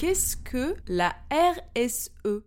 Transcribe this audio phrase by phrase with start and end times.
[0.00, 2.40] Qu'est-ce que la RSE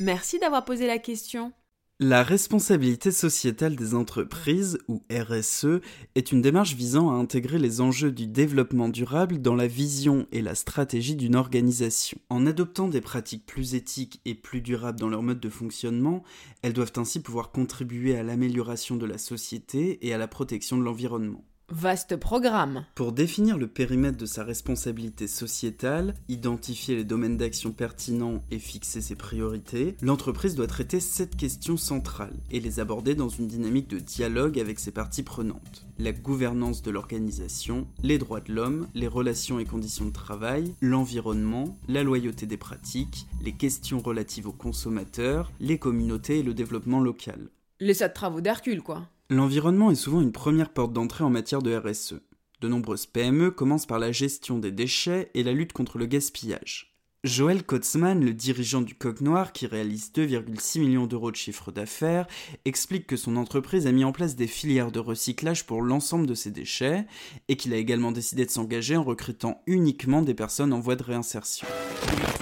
[0.00, 1.52] Merci d'avoir posé la question.
[1.98, 5.82] La responsabilité sociétale des entreprises, ou RSE,
[6.14, 10.40] est une démarche visant à intégrer les enjeux du développement durable dans la vision et
[10.40, 12.16] la stratégie d'une organisation.
[12.30, 16.22] En adoptant des pratiques plus éthiques et plus durables dans leur mode de fonctionnement,
[16.62, 20.84] elles doivent ainsi pouvoir contribuer à l'amélioration de la société et à la protection de
[20.84, 21.44] l'environnement.
[21.72, 22.84] Vaste programme.
[22.96, 29.00] Pour définir le périmètre de sa responsabilité sociétale, identifier les domaines d'action pertinents et fixer
[29.00, 34.00] ses priorités, l'entreprise doit traiter cette question centrale et les aborder dans une dynamique de
[34.00, 35.86] dialogue avec ses parties prenantes.
[36.00, 41.78] La gouvernance de l'organisation, les droits de l'homme, les relations et conditions de travail, l'environnement,
[41.86, 47.48] la loyauté des pratiques, les questions relatives aux consommateurs, les communautés et le développement local.
[47.78, 49.06] Les sept travaux d'Hercule, quoi.
[49.32, 52.14] L'environnement est souvent une première porte d'entrée en matière de RSE.
[52.60, 56.96] De nombreuses PME commencent par la gestion des déchets et la lutte contre le gaspillage.
[57.22, 62.26] Joël Kotzmann, le dirigeant du Coq Noir qui réalise 2,6 millions d'euros de chiffre d'affaires,
[62.64, 66.34] explique que son entreprise a mis en place des filières de recyclage pour l'ensemble de
[66.34, 67.06] ses déchets
[67.46, 71.04] et qu'il a également décidé de s'engager en recrutant uniquement des personnes en voie de
[71.04, 71.68] réinsertion.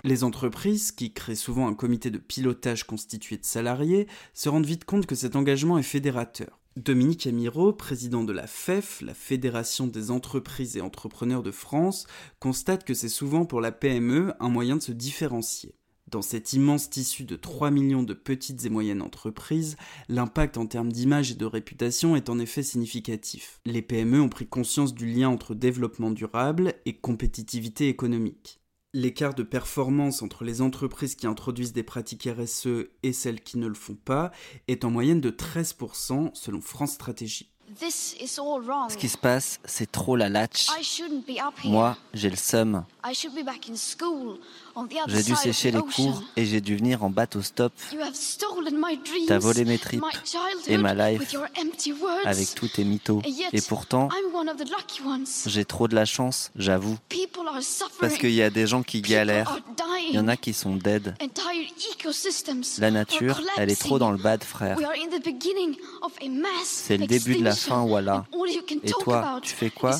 [0.04, 4.86] Les entreprises, qui créent souvent un comité de pilotage constitué de salariés, se rendent vite
[4.86, 6.57] compte que cet engagement est fédérateur.
[6.78, 12.06] Dominique Amiro, président de la FEF, la Fédération des entreprises et entrepreneurs de France,
[12.38, 15.74] constate que c'est souvent pour la PME un moyen de se différencier.
[16.06, 19.76] Dans cet immense tissu de 3 millions de petites et moyennes entreprises,
[20.08, 23.60] l'impact en termes d'image et de réputation est en effet significatif.
[23.66, 28.60] Les PME ont pris conscience du lien entre développement durable et compétitivité économique.
[29.00, 33.68] L'écart de performance entre les entreprises qui introduisent des pratiques RSE et celles qui ne
[33.68, 34.32] le font pas
[34.66, 37.52] est en moyenne de 13% selon France Stratégie.
[37.76, 40.66] Ce qui se passe, c'est trop la latch.
[41.64, 42.84] Moi, j'ai le seum.
[45.06, 47.72] J'ai dû sécher les cours et j'ai dû venir en bateau stop.
[49.26, 50.04] T'as volé mes tripes
[50.66, 51.34] et ma life
[52.24, 53.22] avec tous tes mythos.
[53.52, 54.08] Et pourtant,
[55.46, 56.96] j'ai trop de la chance, j'avoue.
[58.00, 59.58] Parce qu'il y a des gens qui galèrent.
[60.08, 61.14] Il y en a qui sont dead.
[62.78, 64.78] La nature, elle est trop dans le bad, frère.
[66.64, 68.24] C'est le début de la fin, voilà.
[68.82, 69.92] Et toi, tu fais quoi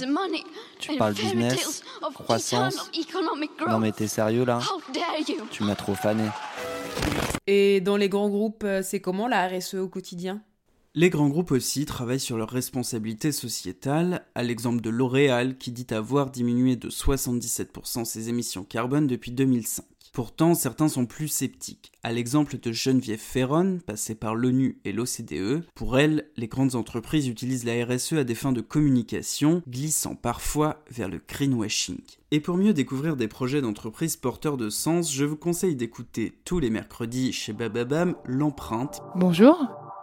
[0.79, 1.83] Tu parles business,
[2.15, 2.91] croissance
[3.67, 4.61] Non mais t'es sérieux là
[5.51, 6.25] Tu m'as trop fané.
[7.47, 10.43] Et dans les grands groupes, euh, c'est comment la RSE au quotidien?
[10.95, 15.87] Les grands groupes aussi travaillent sur leurs responsabilités sociétales, à l'exemple de L'Oréal qui dit
[15.93, 19.85] avoir diminué de 77% ses émissions carbone depuis 2005.
[20.13, 21.93] Pourtant, certains sont plus sceptiques.
[22.03, 27.29] À l'exemple de Geneviève Ferron, passée par l'ONU et l'OCDE, pour elle, les grandes entreprises
[27.29, 32.01] utilisent la RSE à des fins de communication, glissant parfois vers le greenwashing.
[32.31, 36.59] Et pour mieux découvrir des projets d'entreprise porteurs de sens, je vous conseille d'écouter tous
[36.59, 39.01] les mercredis chez Bababam l'empreinte.
[39.15, 39.57] Bonjour,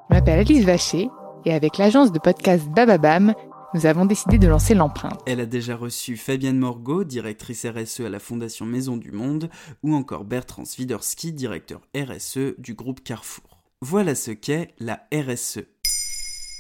[0.10, 1.10] je m'appelle Alice Vacher
[1.46, 3.34] et avec l'agence de podcast Bababam,
[3.74, 5.20] nous avons décidé de lancer l'empreinte.
[5.26, 9.50] Elle a déjà reçu Fabienne Morgot, directrice RSE à la Fondation Maison du Monde,
[9.84, 13.62] ou encore Bertrand Swiderski, directeur RSE du groupe Carrefour.
[13.82, 15.60] Voilà ce qu'est la RSE.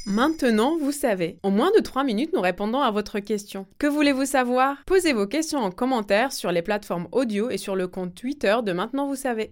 [0.05, 1.39] Maintenant, vous savez.
[1.41, 3.65] En moins de 3 minutes, nous répondons à votre question.
[3.79, 4.77] Que voulez-vous savoir?
[4.85, 8.71] Posez vos questions en commentaire sur les plateformes audio et sur le compte Twitter de
[8.71, 9.51] Maintenant, vous savez.